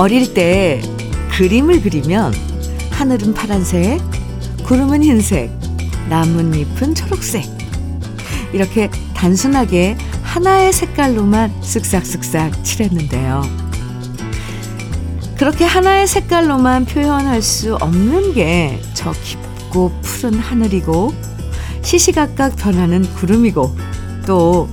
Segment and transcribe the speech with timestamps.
[0.00, 0.80] 어릴 때
[1.36, 2.32] 그림을 그리면
[2.90, 4.00] 하늘은 파란색,
[4.64, 5.50] 구름은 흰색,
[6.08, 7.44] 나뭇잎은 초록색.
[8.54, 13.42] 이렇게 단순하게 하나의 색깔로만 쓱싹쓱싹 칠했는데요.
[15.36, 21.12] 그렇게 하나의 색깔로만 표현할 수 없는 게 저 깊고 푸른 하늘이고
[21.82, 23.76] 시시각각 변하는 구름이고
[24.26, 24.66] 또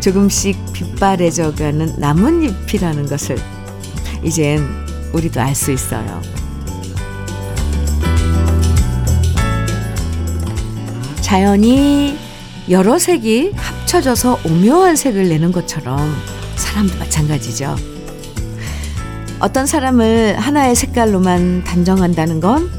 [0.00, 3.36] 조금씩 빛바래져가는 나뭇잎이라는 것을
[4.24, 4.66] 이젠
[5.12, 6.20] 우리도 알 수 있어요.
[11.20, 12.18] 자연이
[12.70, 15.98] 여러 색이 합쳐져서 오묘한 색을 내는 것처럼
[16.56, 17.76] 사람도 마찬가지죠.
[19.40, 22.70] 어떤 사람을 하나의 색깔로만 단정한다는 건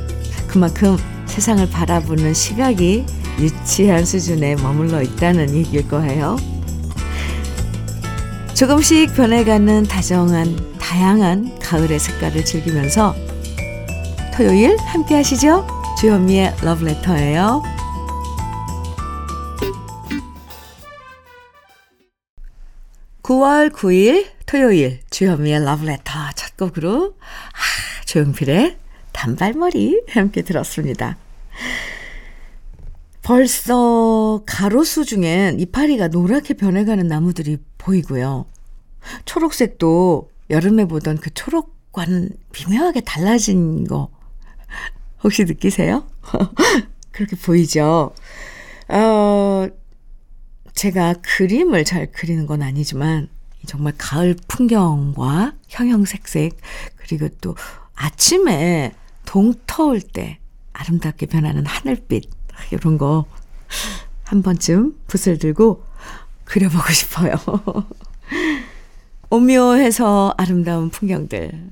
[0.47, 3.05] 그만큼 세상을 바라보는 시각이
[3.39, 6.37] 유치한 수준에 머물러 있다는 얘기일 거예요.
[8.53, 13.15] 조금씩 변해가는 다정한, 다양한 가을의 색깔을 즐기면서
[14.37, 15.65] 토요일 함께 하시죠?
[15.99, 17.63] 주현미의 러브레터예요.
[23.23, 28.77] 9월 9일 토요일 주현미의 러브레터 첫 곡으로 아, 조용필의
[29.11, 31.17] 단발머리 함께 들었습니다.
[33.23, 38.45] 벌써 가로수 중엔 이파리가 노랗게 변해가는 나무들이 보이고요.
[39.25, 44.09] 초록색도 여름에 보던 그 초록과는 미묘하게 달라진 거
[45.23, 46.05] 혹시 느끼세요?
[47.11, 48.13] 그렇게 보이죠?
[48.89, 49.67] 어,
[50.73, 53.29] 제가 그림을 잘 그리는 건 아니지만
[53.65, 56.57] 정말 가을 풍경과 형형색색
[56.97, 57.55] 그리고 또
[57.95, 58.93] 아침에
[59.25, 60.39] 동터울 때
[60.73, 62.29] 아름답게 변하는 하늘빛
[62.71, 63.25] 이런 거
[64.25, 65.83] 한 번쯤 붓을 들고
[66.43, 67.35] 그려보고 싶어요.
[69.35, 71.69] 오묘해서 아름다운 풍경들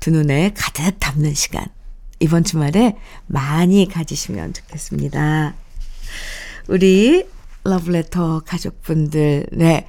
[0.00, 1.64] 두 눈에 가득 담는 시간
[2.18, 2.96] 이번 주말에
[3.26, 5.54] 많이 가지시면 좋겠습니다.
[6.66, 7.24] 우리
[7.62, 9.86] 러브레터 가족분들 네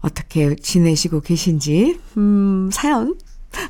[0.00, 3.16] 어떻게 지내시고 계신지 음, 사연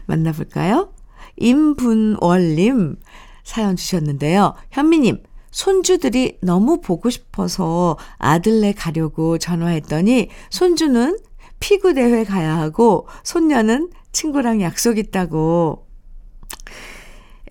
[0.06, 0.90] 만나볼까요?
[1.36, 2.96] 임분월님
[3.44, 4.54] 사연 주셨는데요.
[4.70, 11.18] 현미님 손주들이 너무 보고 싶어서 아들네 가려고 전화했더니 손주는
[11.60, 15.86] 피구 대회 가야 하고 손녀는 친구랑 약속 있다고.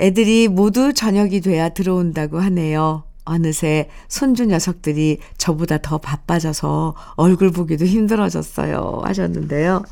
[0.02, 3.04] 애들이 모두 저녁이 돼야 들어온다고 하네요.
[3.24, 9.02] 어느새 손주 녀석들이 저보다 더 바빠져서 얼굴 보기도 힘들어졌어요.
[9.04, 9.84] 하셨는데요.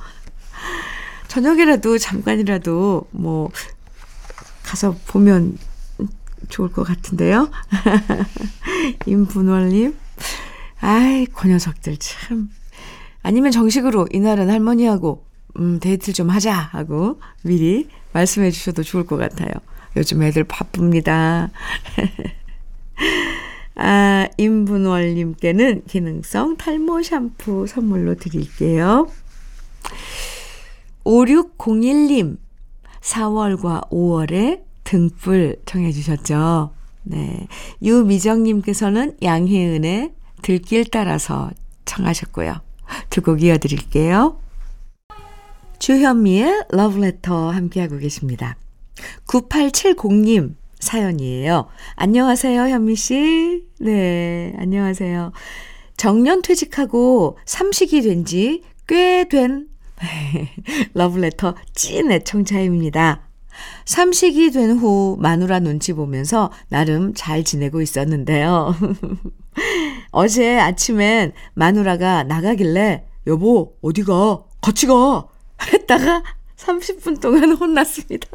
[1.27, 3.49] 저녁이라도 잠깐이라도 뭐
[4.61, 5.57] 가서 보면
[6.49, 7.49] 좋을 것 같은데요.
[9.07, 9.95] 임분월님.
[10.79, 12.49] 아이, 그 녀석들 참.
[13.23, 15.25] 아니면 정식으로 이날은 할머니하고,
[15.57, 19.51] 음, 데이트를 좀 하자 하고 미리 말씀해 주셔도 좋을 것 같아요.
[19.95, 21.51] 요즘 애들 바쁩니다.
[23.75, 29.07] 아, 임분월님께는 기능성 탈모 샴푸 선물로 드릴게요.
[31.03, 32.37] 5601님,
[33.01, 36.71] 4월과 5월에 등불 청해 주셨죠.
[37.03, 37.47] 네.
[37.81, 41.51] 유미정님께서는 양혜은의 들길 따라서
[41.85, 42.55] 청하셨고요.
[43.09, 44.39] 두 곡 이어드릴게요.
[45.79, 48.55] 주현미의 러브레터 함께하고 계십니다.
[49.27, 51.67] 9870님 사연이에요.
[51.95, 53.65] 안녕하세요, 현미 씨.
[53.79, 55.31] 네, 안녕하세요.
[55.97, 59.67] 정년 퇴직하고 삼식이 된 지 꽤 된
[60.93, 63.21] 러브레터 찐 애청자입니다.
[63.85, 68.75] 삼식이 된 후 마누라 눈치 보면서 나름 잘 지내고 있었는데요.
[70.11, 75.27] 어제 아침엔 마누라가 나가길래 여보 어디가 같이 가
[75.71, 76.23] 했다가
[76.57, 78.27] 30분 동안 혼났습니다.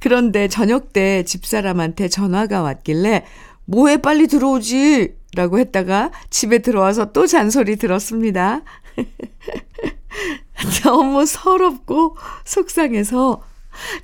[0.00, 3.24] 그런데 저녁 때 집사람한테 전화가 왔길래
[3.64, 8.62] 뭐해 빨리 들어오지 라고 했다가 집에 들어와서 또 잔소리 들었습니다.
[10.84, 13.42] 너무 서럽고 속상해서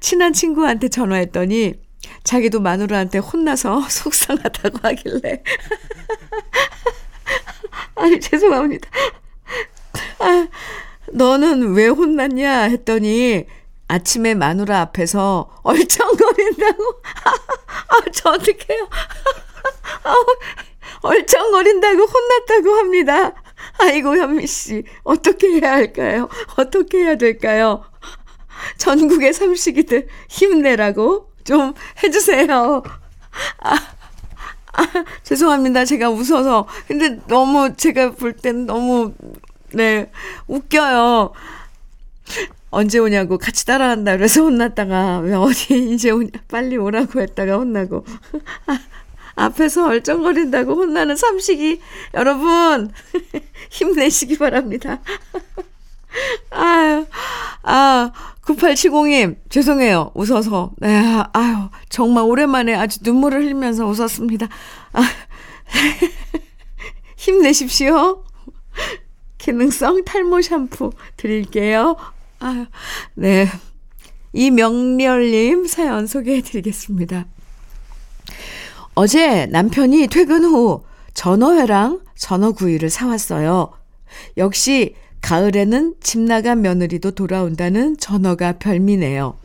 [0.00, 1.74] 친한 친구한테 전화했더니
[2.24, 5.42] 자기도 마누라한테 혼나서 속상하다고 하길래
[7.96, 8.88] 아니 죄송합니다.
[10.18, 10.48] 아,
[11.12, 13.46] 너는 왜 혼났냐 했더니
[13.88, 16.82] 아침에 마누라 앞에서 얼쩡거린다고
[17.24, 17.30] 아,
[17.88, 18.88] 아, 저 어떡해요
[20.04, 20.14] 아,
[21.02, 23.34] 얼쩡거린다고 혼났다고 합니다.
[23.78, 26.28] 아이고, 현미 씨, 어떻게 해야 할까요?
[26.56, 27.84] 어떻게 해야 될까요?
[28.76, 32.80] 전국의 삼식이들 힘내라고 좀 해주세요.
[33.58, 34.86] 아, 아,
[35.24, 35.84] 죄송합니다.
[35.84, 36.68] 제가 웃어서.
[36.86, 39.12] 근데 너무 제가 볼 땐 너무
[39.72, 40.12] 네,
[40.46, 41.32] 웃겨요.
[42.70, 48.04] 언제 오냐고 같이 따라간다 그래서 혼났다가 왜 어디 이제 오냐 빨리 오라고 했다가 혼나고
[48.68, 48.78] 아,
[49.34, 51.80] 앞에서 얼쩡거린다고 혼나는 삼식이
[52.14, 52.92] 여러분
[53.70, 55.00] 힘내시기 바랍니다.
[56.50, 57.06] 아유,
[57.62, 58.12] 아,
[58.42, 60.12] 9870님, 죄송해요.
[60.14, 60.72] 웃어서.
[60.78, 64.48] 네, 아유, 정말 오랜만에 아주 눈물을 흘리면서 웃었습니다.
[64.92, 65.02] 아,
[67.16, 68.24] 힘내십시오.
[69.38, 71.96] 기능성 탈모 샴푸 드릴게요.
[72.40, 72.66] 아유,
[73.14, 73.48] 네.
[74.32, 77.26] 이명렬님 사연 소개해 드리겠습니다.
[78.94, 80.84] 어제 남편이 퇴근 후
[81.14, 83.72] 전어회랑 전어구이를 사왔어요.
[84.36, 89.36] 역시 가을에는 집 나간 며느리도 돌아온다는 전어가 별미네요.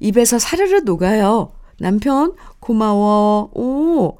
[0.00, 1.52] 입에서 사르르 녹아요.
[1.78, 3.50] 남편, 고마워.
[3.54, 4.18] 오.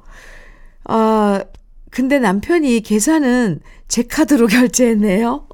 [0.85, 1.43] 아,
[1.89, 5.47] 근데 남편이 계산은 제 카드로 결제했네요.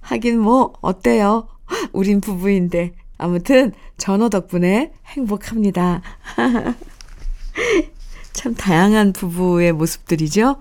[0.00, 1.48] 하긴 뭐, 어때요?
[1.92, 2.92] 우린 부부인데.
[3.18, 6.02] 아무튼, 전어 덕분에 행복합니다.
[8.32, 10.56] 참 다양한 부부의 모습들이죠?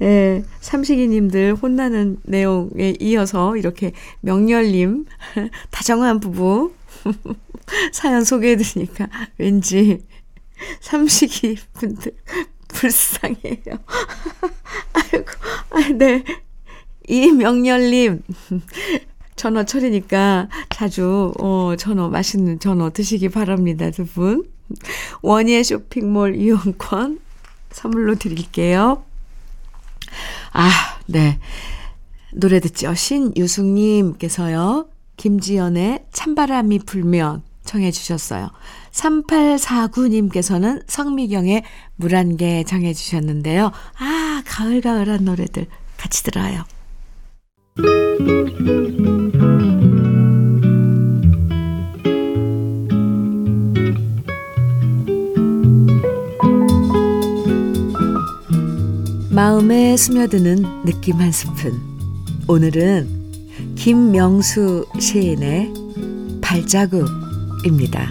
[0.00, 5.06] 예, 삼식이님들 혼나는 내용에 이어서 이렇게 명렬님,
[5.70, 6.72] 다정한 부부
[7.92, 9.08] 사연 소개해드리니까
[9.38, 10.04] 왠지
[10.80, 12.12] 삼식이 분들
[12.68, 13.78] 불쌍해요.
[14.92, 15.26] 아이고,
[15.70, 16.24] 아, 네.
[17.08, 18.22] 이명렬님,
[19.36, 24.44] 전어 철이니까 자주, 어, 전어, 맛있는 전어 드시기 바랍니다, 두 분.
[25.20, 27.20] 원예 쇼핑몰 이용권
[27.70, 29.04] 선물로 드릴게요.
[30.52, 30.70] 아,
[31.06, 31.38] 네.
[32.32, 32.94] 노래 듣죠.
[32.94, 34.88] 신유숙님께서요.
[35.16, 38.50] 김지연의 찬바람이 불면 청해 주셨어요.
[38.90, 41.62] 3849님께서는 성미경의
[41.96, 43.70] 물한개 정해 주셨는데요.
[43.98, 45.66] 아, 가을가을한 노래들
[45.96, 46.64] 같이 들어요.
[59.32, 61.80] 마음에 스며드는 느낌 한 스푼.
[62.48, 63.08] 오늘은
[63.76, 65.72] 김명수 시인의
[66.42, 68.10] 발자국입니다.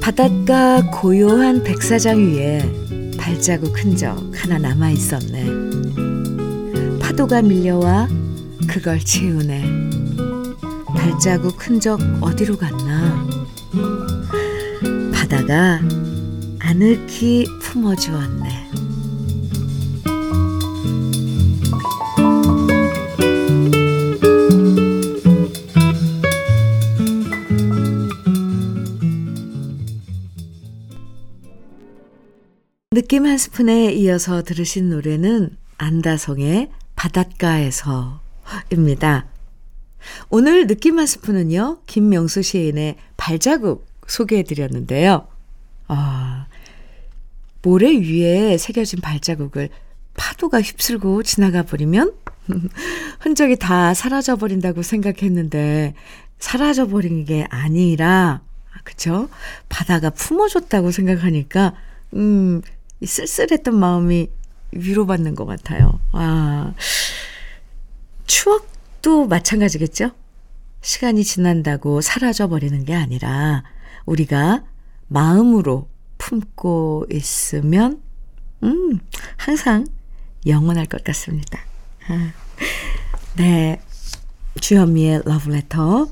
[0.00, 2.62] 바닷가 고요한 백사장 위에
[3.18, 5.44] 발자국 흔적 하나 남아 있었네.
[7.00, 8.08] 파도가 밀려와
[8.66, 9.84] 그걸 채우네.
[11.04, 12.83] 발자국 흔적 어디로 갔나?
[15.44, 15.80] 바다가
[16.58, 18.70] 아늑히 품어주었네.
[32.92, 38.20] 느낌 한 스푼에 이어서 들으신 노래는 안다성의 바닷가에서입니다.
[40.30, 45.33] 오늘 느낌 한 스푼은요, 김명수 시인의 발자국 소개해드렸는데요.
[45.88, 46.46] 아,
[47.62, 49.68] 모래 위에 새겨진 발자국을
[50.16, 52.14] 파도가 휩쓸고 지나가 버리면
[53.20, 55.94] 흔적이 다 사라져 버린다고 생각했는데
[56.38, 58.42] 사라져 버린 게 아니라
[58.84, 59.28] 그쵸?
[59.68, 61.74] 바다가 품어줬다고 생각하니까
[62.14, 62.60] 음,
[63.04, 64.28] 쓸쓸했던 마음이
[64.72, 66.00] 위로받는 것 같아요.
[66.12, 66.74] 아,
[68.26, 68.68] 추억
[69.00, 70.10] 또 마찬가지겠죠?
[70.82, 73.64] 시간이 지난다고 사라져 버리는 게 아니라
[74.04, 74.64] 우리가
[75.08, 78.02] 마음으로 품고 있으면
[78.62, 79.00] 음,
[79.36, 79.86] 항상
[80.46, 81.60] 영원할 것 같습니다.
[82.08, 82.32] 아,
[83.36, 83.80] 네.
[84.60, 86.08] 주현미의 러브레터.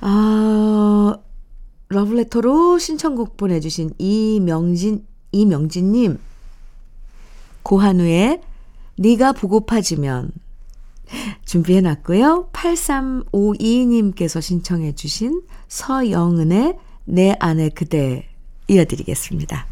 [0.00, 1.18] 아,
[1.88, 6.18] 러브레터로 신청곡 보내주신 이명진, 이명진님.
[7.62, 8.40] 고한우의
[8.98, 10.32] 네가 보고파지면
[11.44, 12.50] 준비해 놨고요.
[12.52, 16.78] 8352님께서 신청해 주신 서영은의
[17.10, 18.28] 내 안에 그대
[18.68, 19.66] 이어드리겠습니다.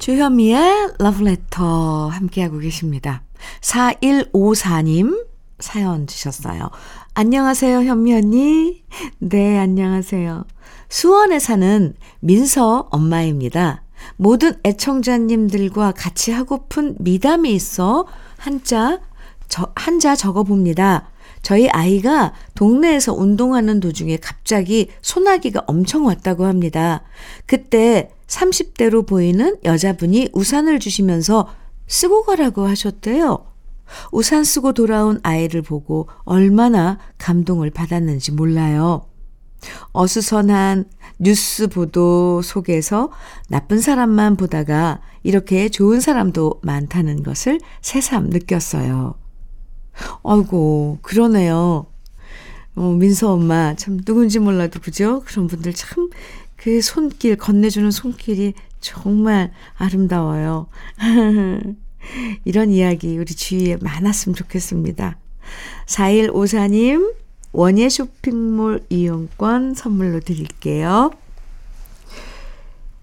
[0.00, 3.22] 주현미의 러브레터 함께하고 계십니다.
[3.60, 5.26] 4154님
[5.60, 6.70] 사연 주셨어요.
[7.14, 8.82] 안녕하세요, 현미 언니.
[9.18, 10.44] 네, 안녕하세요.
[10.88, 13.84] 수원에 사는 민서 엄마입니다.
[14.16, 18.06] 모든 애청자님들과 같이 하고픈 미담이 있어
[18.36, 19.00] 한자
[19.48, 21.09] 저, 한자 적어봅니다.
[21.42, 27.02] 저희 아이가 동네에서 운동하는 도중에 갑자기 소나기가 엄청 왔다고 합니다.
[27.46, 31.48] 그때 30대로 보이는 여자분이 우산을 주시면서
[31.86, 33.46] 쓰고 가라고 하셨대요.
[34.12, 39.06] 우산 쓰고 돌아온 아이를 보고 얼마나 감동을 받았는지 몰라요.
[39.92, 40.86] 어수선한
[41.18, 43.10] 뉴스 보도 속에서
[43.48, 49.19] 나쁜 사람만 보다가 이렇게 좋은 사람도 많다는 것을 새삼 느꼈어요.
[50.24, 51.86] 아이고, 그러네요.
[52.76, 55.22] 어, 민서 엄마, 참, 누군지 몰라도, 그죠?
[55.26, 56.10] 그런 분들 참,
[56.56, 60.66] 그 손길, 건네주는 손길이 정말 아름다워요.
[62.44, 65.18] 이런 이야기 우리 주위에 많았으면 좋겠습니다.
[65.86, 67.14] 4154님,
[67.52, 71.10] 원예 쇼핑몰 이용권 선물로 드릴게요.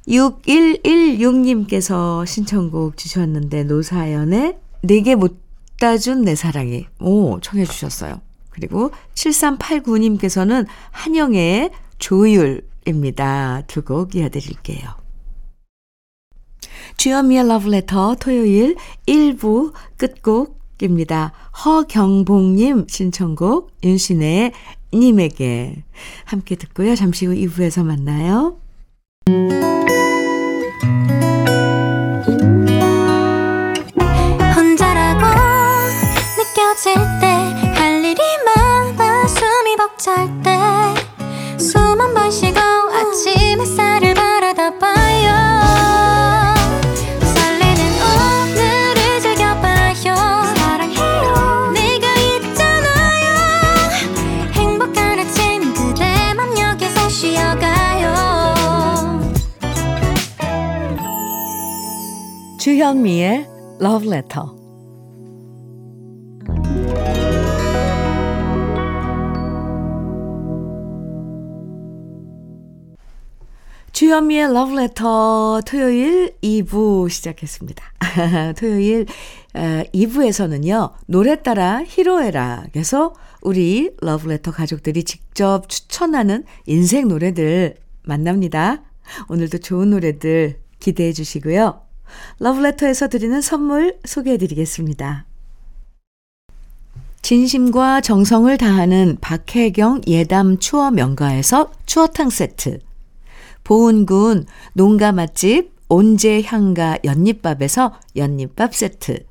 [0.08, 5.36] 6116님께서 신청곡 주셨는데 노사연의 내게 못
[5.80, 8.22] 따준 내 사랑이 오 청해 주셨어요.
[8.50, 13.64] 그리고 7389님께서는 한영의 조율입니다.
[13.68, 14.90] 두 곡 이어드릴게요.
[16.98, 18.76] 주현미의 러브레터 토요일
[19.08, 21.34] 1부 끝곡입니다.
[21.66, 24.54] 허경봉님 신청곡 윤신의
[24.94, 25.84] 님에게
[26.26, 26.96] 함께 듣고요.
[26.96, 28.58] 잠시 후 2부에서 만나요.
[62.88, 63.46] 주현미의
[63.82, 64.48] Love Letter.
[73.92, 77.84] 주현미의 Love Letter 토요일 2부 시작했습니다.
[78.58, 79.06] 토요일
[79.54, 88.84] 2부에서는요, 노래 따라 히로에락에서 우리 Love Letter 가족들이 직접 추천하는 인생 노래들 만납니다.
[89.28, 91.87] 오늘도 좋은 노래들 기대해 주시고요.
[92.40, 95.26] 러브레터에서 드리는 선물 소개해 드리겠습니다.
[97.22, 102.80] 진심과 정성을 다하는 박혜경 예담 추어 명가에서 추어탕 세트.
[103.64, 109.26] 보은군 농가 맛집 온재향가 연잎밥에서 연잎밥 세트.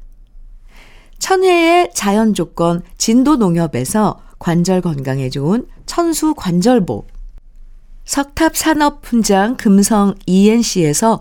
[1.18, 7.06] 천혜의 자연 조건 진도 농협에서 관절 건강에 좋은 천수 관절보.
[8.04, 11.20] 석탑 산업 훈장 금성 E&C에서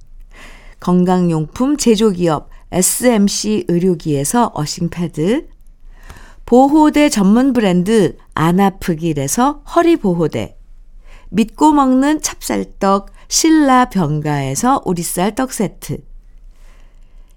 [0.81, 5.47] 건강용품 제조기업 SMC 의료기에서 어싱패드,
[6.45, 10.57] 보호대 전문 브랜드 안아프길에서 허리보호대,
[11.29, 15.99] 믿고 먹는 찹쌀떡 신라 병가에서 오리쌀 떡 세트,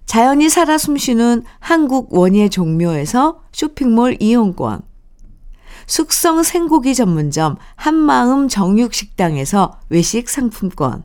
[0.06, 4.82] 자연이 살아 숨쉬는 한국 원예 종묘에서 쇼핑몰 이용권,
[5.86, 11.04] 숙성 생고기 전문점 한마음 정육식당에서 외식 상품권,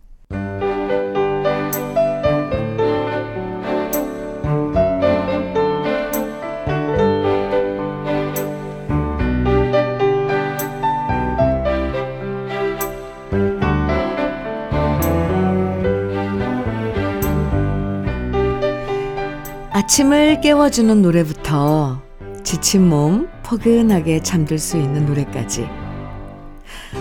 [19.81, 21.99] 아침을 깨워주는 노래부터
[22.43, 25.67] 지친 몸 포근하게 잠들 수 있는 노래까지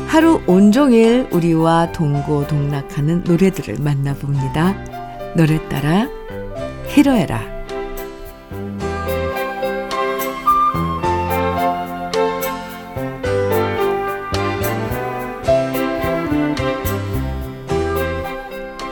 [0.07, 5.35] 하루 온종일 우리와 동고동락하는 노래들을 만나봅니다.
[5.37, 6.09] 노래 따라
[6.89, 7.60] 히로에라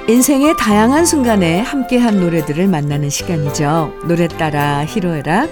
[0.09, 3.93] 인생의 다양한 순간에 함께한 노래들을 만나는 시간이죠.
[4.07, 5.47] 노래 따라 히로에라.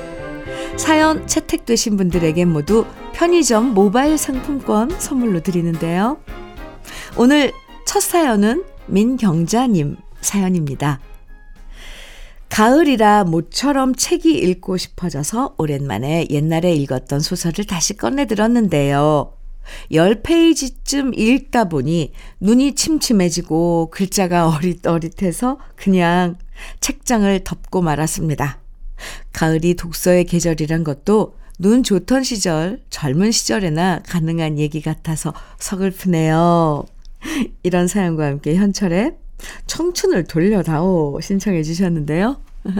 [0.78, 6.16] 사연 채택되신 분들에게 모두 편의점 모바일 상품권 선물로 드리는데요.
[7.18, 7.52] 오늘
[7.86, 11.00] 첫 사연은 민경자님 사연입니다.
[12.48, 19.35] 가을이라 모처럼 책이 읽고 싶어져서 오랜만에 옛날에 읽었던 소설을 다시 꺼내 들었는데요.
[19.90, 26.36] 10페이지쯤 읽다 보니 눈이 침침해지고 글자가 어릿어릿해서 그냥
[26.80, 28.60] 책장을 덮고 말았습니다.
[29.32, 36.84] 가을이 독서의 계절이란 것도 눈 좋던 시절, 젊은 시절에나 가능한 얘기 같아서 서글프네요.
[37.62, 39.16] 이런 사연과 함께 현철의
[39.66, 42.40] 청춘을 돌려다오 신청해 주셨는데요.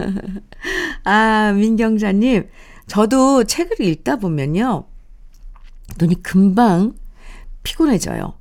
[1.03, 2.47] 아, 민경자님,
[2.87, 4.85] 저도 책을 읽다 보면요.
[5.99, 6.93] 눈이 금방
[7.63, 8.33] 피곤해져요.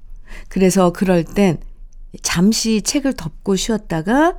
[0.49, 1.59] 그래서 그럴 땐
[2.23, 4.39] 잠시 책을 덮고 쉬었다가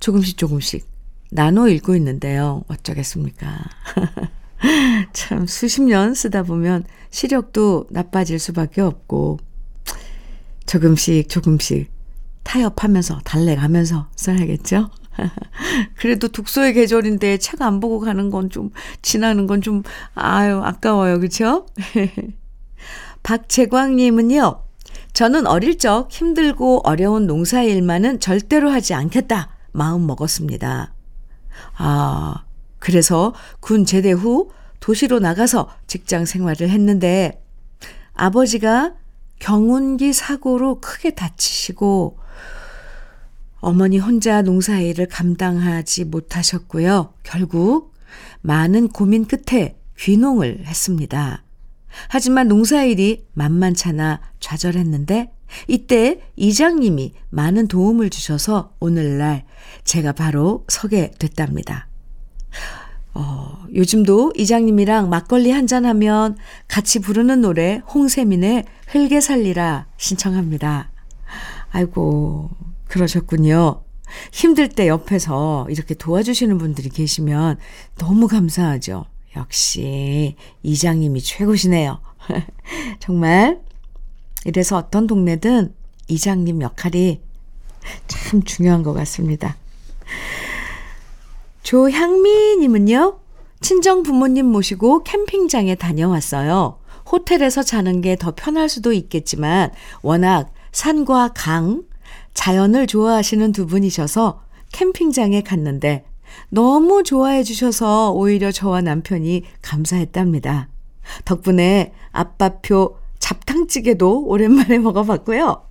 [0.00, 0.86] 조금씩 조금씩
[1.30, 2.64] 나눠 읽고 있는데요.
[2.68, 3.64] 어쩌겠습니까?
[5.12, 9.38] 참 수십 년 쓰다 보면 시력도 나빠질 수밖에 없고
[10.66, 11.90] 조금씩 조금씩
[12.42, 14.90] 타협하면서 달래가면서 써야겠죠?
[15.96, 18.70] 그래도 독서의 계절인데 책 안 보고 가는 건 좀
[19.02, 19.82] 지나는 건 좀
[20.14, 21.18] 아유 아까워요.
[21.18, 21.66] 그렇죠?
[23.22, 24.62] 박재광 님은요.
[25.12, 30.92] 저는 어릴 적 힘들고 어려운 농사일만은 절대로 하지 않겠다 마음 먹었습니다.
[31.76, 32.44] 아,
[32.78, 37.42] 그래서 군 제대 후 도시로 나가서 직장 생활을 했는데
[38.14, 38.94] 아버지가
[39.40, 42.18] 경운기 사고로 크게 다치시고
[43.60, 47.14] 어머니 혼자 농사일을 감당하지 못하셨고요.
[47.22, 47.94] 결국
[48.40, 51.42] 많은 고민 끝에 귀농을 했습니다.
[52.08, 55.32] 하지만 농사일이 만만찮아 좌절했는데
[55.66, 59.44] 이때 이장님이 많은 도움을 주셔서 오늘날
[59.84, 61.88] 제가 바로 서게 됐답니다.
[63.14, 66.36] 어, 요즘도 이장님이랑 막걸리 한잔하면
[66.68, 70.90] 같이 부르는 노래 홍세민의 흙에 살리라 신청합니다.
[71.70, 72.50] 아이고,
[72.88, 73.82] 그러셨군요.
[74.32, 77.58] 힘들 때 옆에서 이렇게 도와주시는 분들이 계시면
[77.96, 79.04] 너무 감사하죠.
[79.36, 82.00] 역시 이장님이 최고시네요.
[83.00, 83.60] 정말
[84.44, 85.74] 이래서 어떤 동네든
[86.08, 87.20] 이장님 역할이
[88.06, 89.56] 참 중요한 것 같습니다.
[91.62, 93.18] 조향미님은요,
[93.60, 96.78] 친정 부모님 모시고 캠핑장에 다녀왔어요.
[97.10, 99.72] 호텔에서 자는 게 더 편할 수도 있겠지만,
[100.02, 101.82] 워낙 산과 강,
[102.34, 104.42] 자연을 좋아하시는 두 분이셔서
[104.72, 106.04] 캠핑장에 갔는데
[106.50, 110.68] 너무 좋아해 주셔서 오히려 저와 남편이 감사했답니다.
[111.24, 115.62] 덕분에 아빠표 잡탕찌개도 오랜만에 먹어봤고요.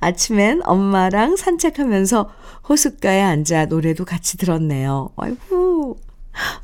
[0.00, 2.30] 아침엔 엄마랑 산책하면서
[2.68, 5.10] 호숫가에 앉아 노래도 같이 들었네요.
[5.16, 5.98] 아이고,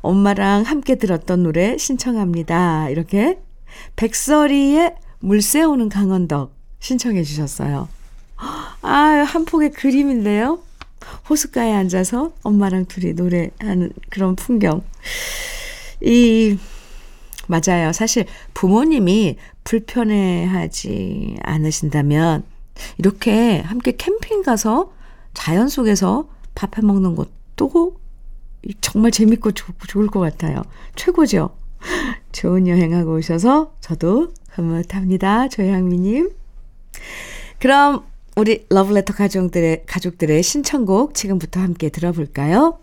[0.01, 2.89] 엄마랑 함께 들었던 노래 신청합니다.
[2.89, 3.39] 이렇게
[3.95, 7.87] 백설이의 물새 오는 강원덕 신청해 주셨어요.
[8.37, 10.59] 아, 한 폭의 그림인데요.
[11.29, 14.83] 호숫가에 앉아서 엄마랑 둘이 노래하는 그런 풍경.
[16.01, 16.57] 이,
[17.47, 17.93] 맞아요.
[17.93, 22.43] 사실 부모님이 불편해하지 않으신다면
[22.97, 24.93] 이렇게 함께 캠핑 가서
[25.33, 27.97] 자연 속에서 밥해 먹는 것도
[28.81, 30.63] 정말 재밌고 좋, 좋을 것 같아요.
[30.95, 31.55] 최고죠.
[32.31, 35.49] 좋은 여행하고 오셔서 저도 흐뭇합니다.
[35.49, 36.31] 조향미님.
[37.59, 38.03] 그럼
[38.35, 42.79] 우리 러브레터 가족들의, 가족들의 신청곡 지금부터 함께 들어볼까요?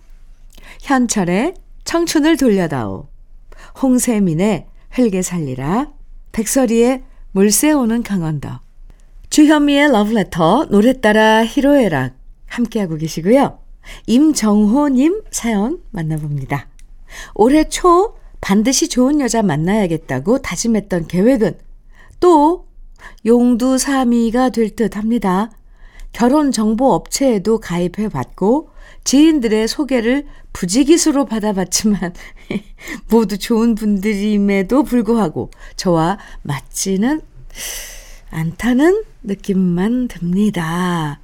[0.80, 3.08] 현철의 청춘을 돌려다오.
[3.82, 5.92] 홍세민의 흙에 살리라.
[6.32, 8.48] 백설이의 물새 오는 강원도.
[9.28, 12.14] 주현미의 러브레터 노래 따라 히로에락
[12.46, 13.58] 함께하고 계시고요.
[14.06, 16.68] 임정호님 사연 만나봅니다.
[17.34, 21.58] 올해 초 반드시 좋은 여자 만나야겠다고 다짐했던 계획은
[22.20, 22.66] 또
[23.26, 25.50] 용두사미가 될 듯 합니다.
[26.12, 28.70] 결혼 정보 업체에도 가입해 봤고
[29.04, 32.14] 지인들의 소개를 부지기수로 받아봤지만
[33.10, 37.22] 모두 좋은 분들임에도 불구하고 저와 맞지는
[38.30, 41.20] 않다는 느낌만 듭니다.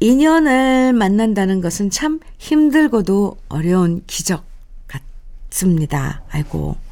[0.00, 4.44] 인연을 만난다는 것은 참 힘들고도 어려운 기적
[4.86, 6.22] 같습니다.
[6.30, 6.87] 아이고.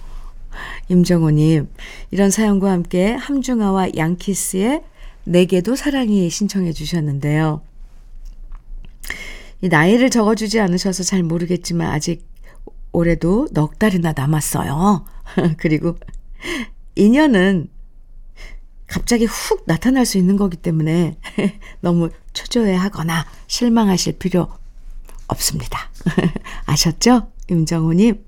[0.88, 1.68] 임정호님,
[2.10, 4.82] 이런 사연과 함께 함중아와 양키스의
[5.24, 7.62] 내게도 사랑이 신청해 주셨는데요.
[9.62, 12.26] 이 나이를 적어주지 않으셔서 잘 모르겠지만 아직
[12.92, 15.04] 올해도 넉 달이나 남았어요.
[15.58, 15.96] 그리고
[16.94, 17.68] 인연은
[18.86, 21.16] 갑자기 훅 나타날 수 있는 거기 때문에
[21.80, 24.48] 너무 초조해 하거나 실망하실 필요
[25.28, 25.90] 없습니다.
[26.66, 27.28] 아셨죠?
[27.48, 28.24] 임정호님.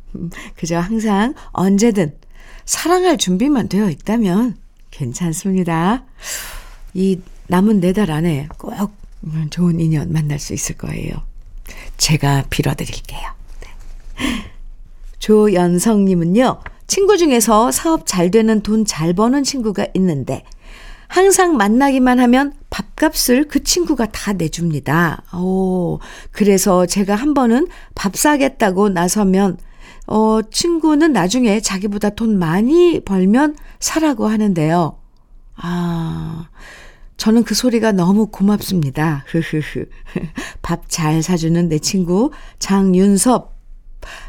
[0.57, 2.17] 그저 항상 언제든
[2.65, 4.57] 사랑할 준비만 되어 있다면
[4.91, 6.05] 괜찮습니다.
[6.95, 8.93] 이 남은 네 달 안에 꼭
[9.51, 11.13] 좋은 인연 만날 수 있을 거예요.
[11.99, 13.21] 제가 빌어드릴게요.
[13.61, 14.45] 네.
[15.19, 20.45] 조연성님은요, 친구 중에서 사업 잘 되는 돈 잘 버는 친구가 있는데,
[21.09, 25.23] 항상 만나기만 하면 밥값을 그 친구가 다 내줍니다.
[25.35, 25.99] 오,
[26.31, 29.57] 그래서 제가 한 번은 밥 사겠다고 나서면,
[30.07, 34.99] 어, 친구는 나중에 자기보다 돈 많이 벌면 사라고 하는데요.
[35.57, 36.49] 아,
[37.17, 39.25] 저는 그 소리가 너무 고맙습니다.
[39.29, 39.87] 흐흐흐.
[40.63, 43.57] 밥 잘 사주는 내 친구 장윤섭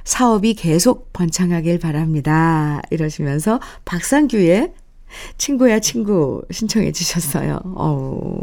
[0.04, 2.82] 사업이 계속 번창하길 바랍니다.
[2.90, 4.74] 이러시면서 박상규의
[5.38, 7.60] 친구야 친구 신청해 주셨어요.
[7.76, 8.42] 어우,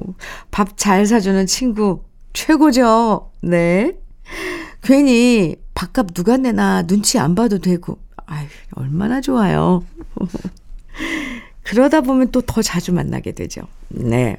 [0.51, 2.03] 밥 잘 사주는 친구
[2.33, 3.31] 최고죠.
[3.43, 3.97] 네.
[4.83, 7.99] 괜히 밥값 누가 내나 눈치 안 봐도 되고.
[8.27, 9.85] 아유, 얼마나 좋아요.
[11.63, 13.63] 그러다 보면 또 더 자주 만나게 되죠.
[13.89, 14.37] 네.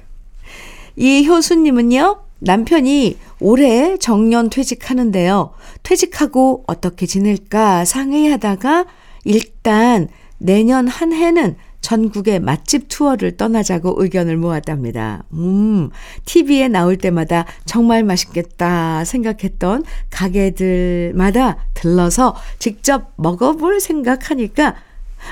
[0.96, 5.54] 이 효수님은요, 남편이 올해 정년 퇴직하는데요.
[5.84, 8.86] 퇴직하고 어떻게 지낼까 상의하다가
[9.26, 15.24] 일단 내년 한 해는 전국의 맛집 투어를 떠나자고 의견을 모았답니다.
[15.34, 15.90] 음,
[16.26, 24.76] TV에 나올 때마다 정말 맛있겠다 생각했던 가게들마다 들러서 직접 먹어볼 생각하니까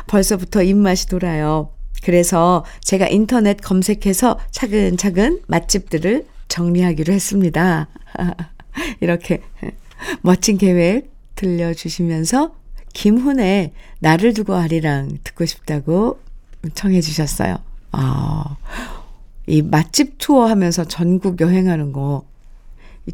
[0.08, 1.72] 벌써부터 입맛이 돌아요.
[2.04, 7.88] 그래서 제가 인터넷 검색해서 차근차근 맛집들을 정리하기로 했습니다.
[9.02, 9.42] 이렇게
[10.22, 12.56] 멋진 계획 들려주시면서
[12.94, 16.20] 김훈의 나를 두고 하리랑 듣고 싶다고
[16.73, 17.58] 청해 주셨어요.
[17.91, 18.58] 아,
[19.47, 22.25] 이 맛집 투어 하면서 전국 여행하는 거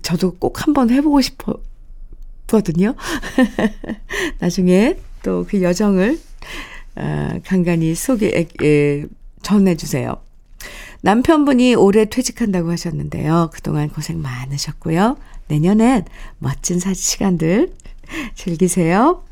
[0.02, 2.96] 저도 꼭 한번 해보고 싶었거든요.
[4.40, 6.20] 나중에 또 그 여정을
[6.96, 9.06] 어, 간간히 소개, 에,
[9.42, 10.16] 전해주세요.
[11.02, 13.50] 남편분이 올해 퇴직한다고 하셨는데요.
[13.54, 15.18] 그동안 고생 많으셨고요.
[15.48, 16.06] 내년엔
[16.38, 17.74] 멋진 사, 시간들
[18.36, 19.24] 즐기세요.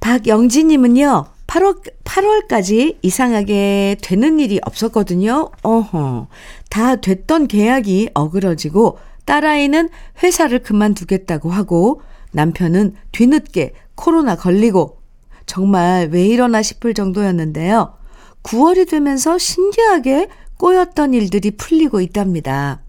[0.00, 5.52] 박영진님은요, 8월, 8월까지 이상하게 되는 일이 없었거든요.
[5.62, 6.26] 어허.
[6.68, 9.88] 다 됐던 계약이 어그러지고, 딸아이는
[10.20, 14.98] 회사를 그만두겠다고 하고, 남편은 뒤늦게 코로나 걸리고,
[15.46, 17.94] 정말 왜 이러나 싶을 정도였는데요.
[18.42, 20.26] 9월이 되면서 신기하게
[20.58, 22.82] 꼬였던 일들이 풀리고 있답니다.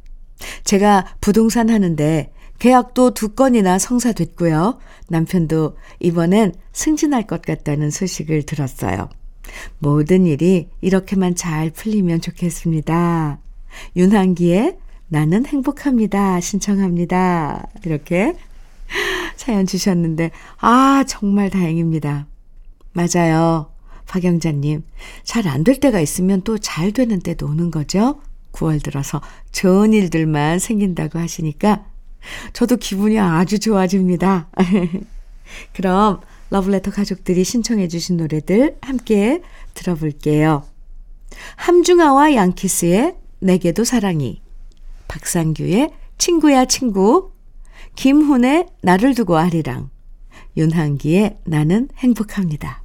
[0.64, 4.80] 제가 부동산 하는데 계약도 두 건이나 성사됐고요.
[5.10, 9.10] 남편도 이번엔 승진할 것 같다는 소식을 들었어요.
[9.80, 13.40] 모든 일이 이렇게만 잘 풀리면 좋겠습니다.
[13.96, 16.40] 윤한기의 나는 행복합니다.
[16.40, 17.68] 신청합니다.
[17.86, 18.36] 이렇게
[19.36, 22.28] 사연 주셨는데, 아, 정말 다행입니다.
[22.94, 23.72] 맞아요.
[24.08, 24.84] 박영자님.
[25.24, 28.22] 잘 안 될 때가 있으면 또 잘 되는 때도 오는 거죠?
[28.54, 31.86] 9월 들어서 좋은 일들만 생긴다고 하시니까
[32.54, 34.50] 저도 기분이 아주 좋아집니다.
[35.74, 39.42] 그럼 러블레터 가족들이 신청해 주신 노래들 함께
[39.74, 40.64] 들어볼게요.
[41.58, 44.42] 함중아와 양키스의 내게도 사랑이
[45.08, 47.32] 박상규의 친구야 친구
[47.96, 49.90] 김훈의 나를 두고 아리랑
[50.58, 52.85] 윤한기의 나는 행복합니다.